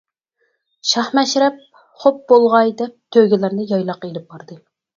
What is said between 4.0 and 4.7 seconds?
ئېلىپ باردى.